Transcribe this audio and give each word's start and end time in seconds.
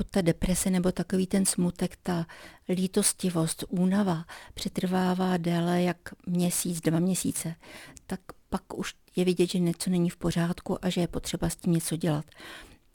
pokud 0.00 0.10
ta 0.10 0.20
deprese 0.20 0.70
nebo 0.70 0.92
takový 0.92 1.26
ten 1.26 1.46
smutek, 1.46 1.96
ta 2.02 2.26
lítostivost, 2.68 3.64
únava 3.68 4.24
přetrvává 4.54 5.36
déle 5.36 5.82
jak 5.82 5.98
měsíc, 6.26 6.80
dva 6.80 6.98
měsíce, 6.98 7.54
tak 8.06 8.20
pak 8.48 8.78
už 8.78 8.94
je 9.16 9.24
vidět, 9.24 9.50
že 9.50 9.58
něco 9.58 9.90
není 9.90 10.10
v 10.10 10.16
pořádku 10.16 10.84
a 10.84 10.88
že 10.88 11.00
je 11.00 11.08
potřeba 11.08 11.48
s 11.48 11.56
tím 11.56 11.72
něco 11.72 11.96
dělat 11.96 12.24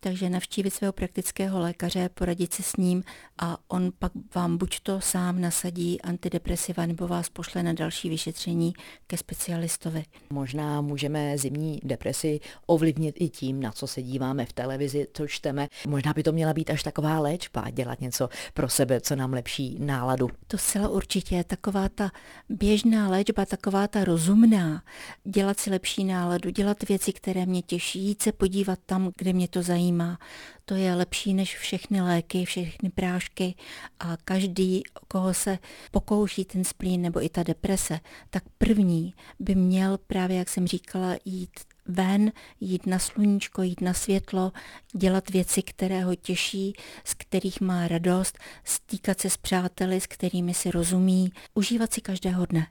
takže 0.05 0.29
navštívit 0.29 0.71
svého 0.71 0.93
praktického 0.93 1.59
lékaře, 1.59 2.09
poradit 2.13 2.53
se 2.53 2.63
s 2.63 2.75
ním 2.75 3.03
a 3.37 3.57
on 3.67 3.91
pak 3.99 4.11
vám 4.35 4.57
buď 4.57 4.79
to 4.79 5.01
sám 5.01 5.41
nasadí 5.41 6.01
antidepresiva 6.01 6.85
nebo 6.85 7.07
vás 7.07 7.29
pošle 7.29 7.63
na 7.63 7.73
další 7.73 8.09
vyšetření 8.09 8.73
ke 9.07 9.17
specialistovi. 9.17 10.03
Možná 10.29 10.81
můžeme 10.81 11.37
zimní 11.37 11.79
depresi 11.83 12.39
ovlivnit 12.65 13.15
i 13.19 13.29
tím, 13.29 13.61
na 13.61 13.71
co 13.71 13.87
se 13.87 14.01
díváme 14.01 14.45
v 14.45 14.53
televizi, 14.53 15.07
co 15.13 15.27
čteme. 15.27 15.67
Možná 15.87 16.13
by 16.13 16.23
to 16.23 16.31
měla 16.31 16.53
být 16.53 16.69
až 16.69 16.83
taková 16.83 17.19
léčba, 17.19 17.69
dělat 17.69 18.01
něco 18.01 18.29
pro 18.53 18.69
sebe, 18.69 19.01
co 19.01 19.15
nám 19.15 19.33
lepší 19.33 19.77
náladu. 19.79 20.29
To 20.47 20.57
zcela 20.57 20.89
určitě, 20.89 21.43
taková 21.43 21.89
ta 21.89 22.11
běžná 22.49 23.09
léčba, 23.09 23.45
taková 23.45 23.87
ta 23.87 24.03
rozumná, 24.03 24.83
dělat 25.23 25.59
si 25.59 25.69
lepší 25.69 26.03
náladu, 26.03 26.49
dělat 26.49 26.87
věci, 26.89 27.13
které 27.13 27.45
mě 27.45 27.61
těší, 27.61 27.99
jít 27.99 28.21
se 28.21 28.31
podívat 28.31 28.79
tam, 28.85 29.11
kde 29.17 29.33
mě 29.33 29.47
to 29.47 29.61
zajímá 29.61 29.94
zajímá. 29.95 30.19
To 30.65 30.75
je 30.75 30.95
lepší 30.95 31.33
než 31.33 31.57
všechny 31.57 32.01
léky, 32.01 32.45
všechny 32.45 32.89
prášky 32.89 33.55
a 33.99 34.17
každý, 34.25 34.83
koho 35.07 35.33
se 35.33 35.59
pokouší 35.91 36.45
ten 36.45 36.63
splín 36.63 37.01
nebo 37.01 37.23
i 37.23 37.29
ta 37.29 37.43
deprese, 37.43 37.99
tak 38.29 38.43
první 38.57 39.13
by 39.39 39.55
měl 39.55 39.97
právě, 39.97 40.37
jak 40.37 40.49
jsem 40.49 40.67
říkala, 40.67 41.15
jít 41.25 41.59
ven, 41.87 42.31
jít 42.59 42.85
na 42.85 42.99
sluníčko, 42.99 43.61
jít 43.61 43.81
na 43.81 43.93
světlo, 43.93 44.51
dělat 44.95 45.29
věci, 45.29 45.61
které 45.61 46.03
ho 46.03 46.15
těší, 46.15 46.73
z 47.03 47.13
kterých 47.13 47.61
má 47.61 47.87
radost, 47.87 48.37
stýkat 48.63 49.19
se 49.19 49.29
s 49.29 49.37
přáteli, 49.37 50.01
s 50.01 50.07
kterými 50.07 50.53
si 50.53 50.71
rozumí, 50.71 51.31
užívat 51.53 51.93
si 51.93 52.01
každého 52.01 52.45
dne. 52.45 52.67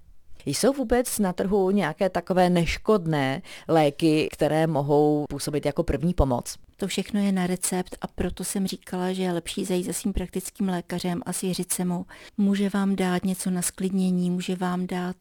Jsou 0.47 0.73
vůbec 0.73 1.19
na 1.19 1.33
trhu 1.33 1.71
nějaké 1.71 2.11
takové 2.11 2.51
neškodné 2.51 3.43
léky, 3.69 4.29
které 4.33 4.67
mohou 4.67 5.25
působit 5.29 5.67
jako 5.67 5.83
první 5.83 6.15
pomoc? 6.15 6.57
To 6.77 6.87
všechno 6.87 7.21
je 7.21 7.33
na 7.33 7.47
recept 7.47 7.97
a 8.01 8.07
proto 8.07 8.45
jsem 8.45 8.67
říkala, 8.67 9.13
že 9.13 9.23
je 9.23 9.33
lepší 9.33 9.65
zajít 9.65 9.87
za 9.87 9.93
svým 9.93 10.13
praktickým 10.13 10.69
lékařem 10.69 11.23
a 11.27 11.33
svěřit 11.33 11.73
se 11.73 11.85
mu. 11.85 12.07
Může 12.37 12.69
vám 12.69 12.97
dát 12.97 13.25
něco 13.25 13.51
na 13.51 13.63
sklidnění, 13.63 14.31
může 14.31 14.57
vám 14.57 14.87
dát 14.87 15.17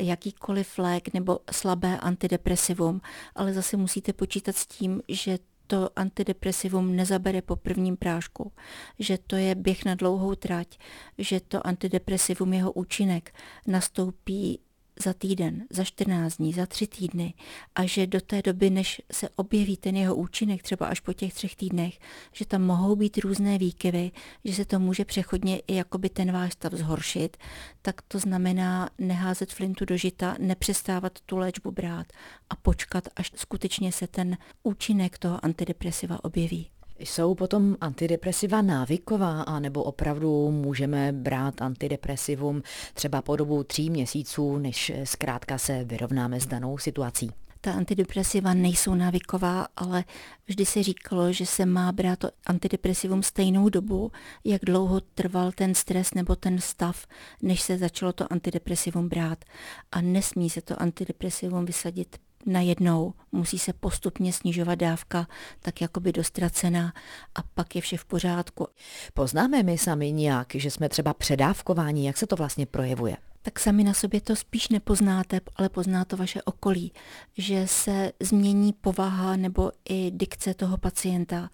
jakýkoliv 0.00 0.78
lék 0.78 1.14
nebo 1.14 1.38
slabé 1.50 1.98
antidepresivum, 1.98 3.00
ale 3.34 3.52
zase 3.52 3.76
musíte 3.76 4.12
počítat 4.12 4.56
s 4.56 4.66
tím, 4.66 5.02
že 5.08 5.38
to 5.66 5.90
antidepresivum 5.96 6.96
nezabere 6.96 7.42
po 7.42 7.56
prvním 7.56 7.96
prášku, 7.96 8.52
že 8.98 9.18
to 9.26 9.36
je 9.36 9.54
běh 9.54 9.84
na 9.84 9.94
dlouhou 9.94 10.34
trať, 10.34 10.78
že 11.18 11.40
to 11.40 11.66
antidepresivum, 11.66 12.52
jeho 12.52 12.72
účinek 12.72 13.34
nastoupí 13.66 14.60
za 15.04 15.12
týden, 15.12 15.64
za 15.70 15.84
14 15.84 16.36
dní, 16.36 16.52
za 16.52 16.66
tři 16.66 16.86
týdny 16.86 17.34
a 17.74 17.86
že 17.86 18.06
do 18.06 18.20
té 18.20 18.42
doby, 18.42 18.70
než 18.70 19.02
se 19.12 19.28
objeví 19.28 19.76
ten 19.76 19.96
jeho 19.96 20.14
účinek, 20.14 20.62
třeba 20.62 20.86
až 20.86 21.00
po 21.00 21.12
těch 21.12 21.34
třech 21.34 21.56
týdnech, 21.56 21.98
že 22.32 22.46
tam 22.46 22.62
mohou 22.62 22.96
být 22.96 23.18
různé 23.18 23.58
výkyvy, 23.58 24.10
že 24.44 24.54
se 24.54 24.64
to 24.64 24.78
může 24.78 25.04
přechodně 25.04 25.58
i 25.58 25.74
jakoby 25.74 26.08
ten 26.08 26.32
váš 26.32 26.52
stav 26.52 26.72
zhoršit, 26.72 27.36
tak 27.82 28.02
to 28.02 28.18
znamená 28.18 28.90
neházet 28.98 29.52
flintu 29.52 29.84
do 29.84 29.96
žita, 29.96 30.36
nepřestávat 30.38 31.18
tu 31.26 31.36
léčbu 31.36 31.70
brát 31.70 32.06
a 32.50 32.56
počkat, 32.56 33.08
až 33.16 33.32
skutečně 33.34 33.92
se 33.92 34.06
ten 34.06 34.36
účinek 34.62 35.18
toho 35.18 35.44
antidepresiva 35.44 36.24
objeví. 36.24 36.70
Jsou 36.98 37.34
potom 37.34 37.76
antidepresiva 37.80 38.62
návyková, 38.62 39.42
anebo 39.42 39.82
opravdu 39.82 40.50
můžeme 40.50 41.12
brát 41.12 41.62
antidepresivum 41.62 42.62
třeba 42.94 43.22
po 43.22 43.36
dobu 43.36 43.64
tří 43.64 43.90
měsíců, 43.90 44.58
než 44.58 44.92
zkrátka 45.04 45.58
se 45.58 45.84
vyrovnáme 45.84 46.40
s 46.40 46.46
danou 46.46 46.78
situací? 46.78 47.30
Ta 47.60 47.72
antidepresiva 47.72 48.54
nejsou 48.54 48.94
návyková, 48.94 49.66
ale 49.76 50.04
vždy 50.46 50.66
se 50.66 50.82
říkalo, 50.82 51.32
že 51.32 51.46
se 51.46 51.66
má 51.66 51.92
brát 51.92 52.18
to 52.18 52.30
antidepresivum 52.46 53.22
stejnou 53.22 53.68
dobu, 53.68 54.12
jak 54.44 54.64
dlouho 54.64 55.00
trval 55.00 55.52
ten 55.52 55.74
stres 55.74 56.14
nebo 56.14 56.36
ten 56.36 56.58
stav, 56.60 57.06
než 57.42 57.60
se 57.60 57.78
začalo 57.78 58.12
to 58.12 58.32
antidepresivum 58.32 59.08
brát. 59.08 59.44
A 59.92 60.00
nesmí 60.00 60.50
se 60.50 60.60
to 60.60 60.82
antidepresivum 60.82 61.64
vysadit 61.64 62.16
najednou 62.46 63.14
musí 63.32 63.58
se 63.58 63.72
postupně 63.72 64.32
snižovat 64.32 64.74
dávka, 64.74 65.26
tak 65.60 65.80
jako 65.80 66.00
by 66.00 66.12
dostracená 66.12 66.92
a 67.34 67.42
pak 67.54 67.76
je 67.76 67.80
vše 67.80 67.96
v 67.96 68.04
pořádku. 68.04 68.66
Poznáme 69.14 69.62
my 69.62 69.78
sami 69.78 70.12
nějak, 70.12 70.54
že 70.54 70.70
jsme 70.70 70.88
třeba 70.88 71.14
předávkování, 71.14 72.06
jak 72.06 72.16
se 72.16 72.26
to 72.26 72.36
vlastně 72.36 72.66
projevuje? 72.66 73.16
Tak 73.44 73.60
sami 73.60 73.84
na 73.84 73.94
sobě 73.94 74.20
to 74.20 74.36
spíš 74.36 74.68
nepoznáte, 74.68 75.40
ale 75.56 75.68
pozná 75.68 76.04
to 76.04 76.16
vaše 76.16 76.42
okolí, 76.42 76.92
že 77.38 77.66
se 77.66 78.12
změní 78.20 78.72
povaha 78.72 79.36
nebo 79.36 79.72
i 79.88 80.10
dikce 80.10 80.54
toho 80.54 80.76
pacienta 80.76 81.50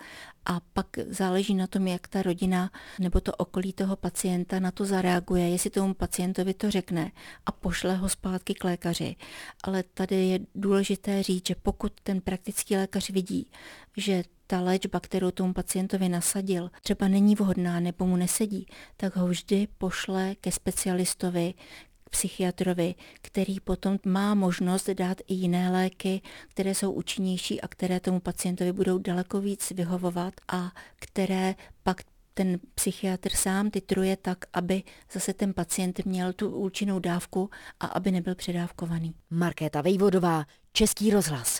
a 0.46 0.60
pak 0.72 0.86
záleží 1.08 1.54
na 1.54 1.66
tom, 1.66 1.86
jak 1.86 2.08
ta 2.08 2.22
rodina 2.22 2.70
nebo 2.98 3.20
to 3.20 3.32
okolí 3.32 3.72
toho 3.72 3.96
pacienta 3.96 4.60
na 4.60 4.70
to 4.70 4.84
zareaguje, 4.84 5.48
jestli 5.48 5.70
tomu 5.70 5.94
pacientovi 5.94 6.54
to 6.54 6.70
řekne 6.70 7.12
a 7.46 7.52
pošle 7.52 7.96
ho 7.96 8.08
zpátky 8.08 8.54
k 8.54 8.64
lékaři. 8.64 9.16
Ale 9.64 9.82
tady 9.82 10.16
je 10.26 10.38
důležité 10.54 11.22
říct, 11.22 11.46
že 11.46 11.54
pokud 11.54 11.92
ten 12.02 12.20
praktický 12.20 12.76
lékař 12.76 13.10
vidí, 13.10 13.50
že 13.96 14.22
ta 14.50 14.60
léčba, 14.60 15.00
kterou 15.00 15.30
tomu 15.30 15.52
pacientovi 15.52 16.08
nasadil, 16.08 16.70
třeba 16.82 17.08
není 17.08 17.34
vhodná 17.34 17.80
nebo 17.80 18.06
mu 18.06 18.16
nesedí, 18.16 18.66
tak 18.96 19.16
ho 19.16 19.26
vždy 19.26 19.68
pošle 19.78 20.34
ke 20.34 20.52
specialistovi, 20.52 21.54
psychiatrovi, 22.10 22.94
který 23.22 23.60
potom 23.60 23.98
má 24.06 24.34
možnost 24.34 24.90
dát 24.90 25.18
i 25.26 25.34
jiné 25.34 25.70
léky, 25.70 26.20
které 26.48 26.74
jsou 26.74 26.92
účinnější 26.92 27.60
a 27.60 27.68
které 27.68 28.00
tomu 28.00 28.20
pacientovi 28.20 28.72
budou 28.72 28.98
daleko 28.98 29.40
víc 29.40 29.70
vyhovovat 29.70 30.34
a 30.52 30.72
které 30.96 31.54
pak 31.82 32.00
ten 32.34 32.58
psychiatr 32.74 33.30
sám 33.34 33.70
titruje 33.70 34.16
tak, 34.16 34.38
aby 34.52 34.82
zase 35.12 35.34
ten 35.34 35.54
pacient 35.54 36.04
měl 36.04 36.32
tu 36.32 36.50
účinnou 36.50 36.98
dávku 36.98 37.50
a 37.80 37.86
aby 37.86 38.10
nebyl 38.10 38.34
předávkovaný. 38.34 39.14
Markéta 39.30 39.80
Vejvodová, 39.80 40.44
Český 40.72 41.10
rozhlas. 41.10 41.58